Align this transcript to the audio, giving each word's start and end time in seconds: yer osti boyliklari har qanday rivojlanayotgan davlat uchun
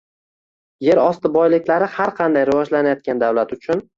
yer 0.85 1.01
osti 1.01 1.31
boyliklari 1.35 1.91
har 1.97 2.13
qanday 2.21 2.47
rivojlanayotgan 2.51 3.25
davlat 3.25 3.57
uchun 3.59 3.87